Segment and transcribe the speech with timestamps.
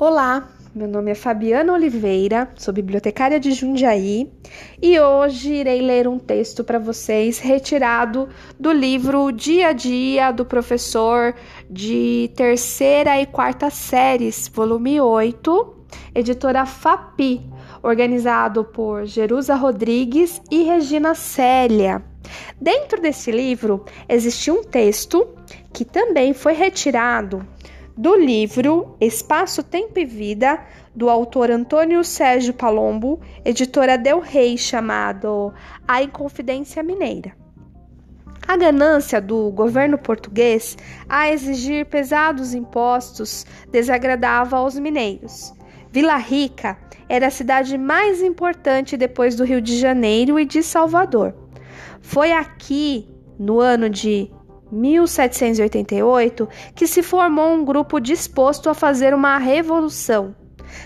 [0.00, 4.32] Olá, meu nome é Fabiana Oliveira, sou bibliotecária de Jundiaí
[4.80, 8.26] e hoje irei ler um texto para vocês retirado
[8.58, 11.34] do livro Dia a Dia do professor
[11.68, 15.76] de terceira e quarta séries, volume 8,
[16.14, 17.42] editora FAPI,
[17.82, 22.02] organizado por Jerusa Rodrigues e Regina Célia.
[22.58, 25.28] Dentro desse livro existe um texto
[25.74, 27.46] que também foi retirado
[27.96, 30.60] do livro Espaço, Tempo e Vida,
[30.94, 35.52] do autor Antônio Sérgio Palombo, editora Del Rey, chamado
[35.86, 37.32] A Inconfidência Mineira.
[38.46, 40.76] A ganância do governo português
[41.08, 45.54] a exigir pesados impostos desagradava aos mineiros.
[45.92, 46.76] Vila Rica
[47.08, 51.34] era a cidade mais importante depois do Rio de Janeiro e de Salvador.
[52.00, 54.30] Foi aqui, no ano de
[54.72, 60.34] 1788, que se formou um grupo disposto a fazer uma revolução,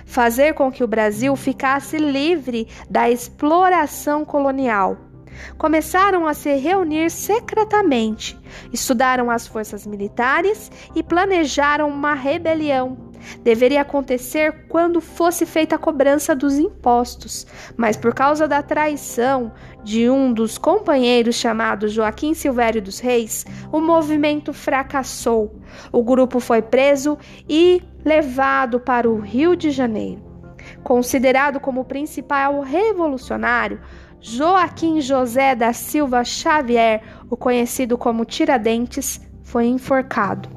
[0.04, 5.13] fazer com que o Brasil ficasse livre da exploração colonial.
[5.56, 8.38] Começaram a se reunir secretamente,
[8.72, 16.34] estudaram as forças militares e planejaram uma rebelião deveria acontecer quando fosse feita a cobrança
[16.34, 17.46] dos impostos,
[17.76, 23.80] mas por causa da traição de um dos companheiros chamado Joaquim Silvério dos Reis, o
[23.80, 25.60] movimento fracassou.
[25.92, 27.18] O grupo foi preso
[27.48, 30.23] e levado para o Rio de Janeiro.
[30.82, 33.80] Considerado como principal revolucionário,
[34.20, 40.48] Joaquim José da Silva Xavier, o conhecido como Tiradentes, foi enforcado.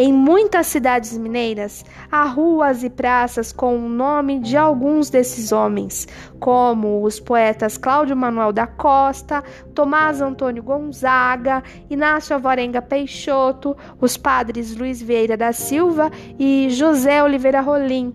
[0.00, 6.06] Em muitas cidades mineiras há ruas e praças com o nome de alguns desses homens,
[6.38, 9.42] como os poetas Cláudio Manuel da Costa,
[9.74, 17.60] Tomás Antônio Gonzaga, Inácio Alvarenga Peixoto, os padres Luiz Vieira da Silva e José Oliveira
[17.60, 18.14] Rolim,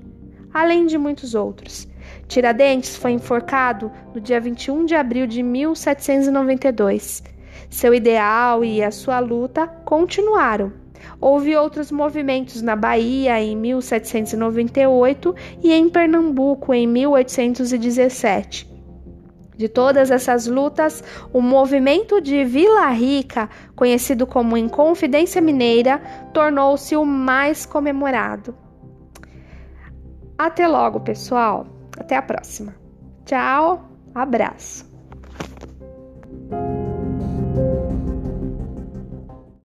[0.53, 1.87] além de muitos outros.
[2.27, 7.23] Tiradentes foi enforcado no dia 21 de abril de 1792.
[7.69, 10.83] Seu ideal e a sua luta continuaram
[11.19, 18.71] Houve outros movimentos na Bahia em 1798 e em Pernambuco em 1817.
[19.55, 26.01] De todas essas lutas, o movimento de Vila Rica, conhecido como Inconfidência Mineira,
[26.33, 28.62] tornou-se o mais comemorado.
[30.43, 31.65] Até logo, pessoal.
[31.97, 32.75] Até a próxima.
[33.25, 33.81] Tchau,
[34.13, 34.92] abraço.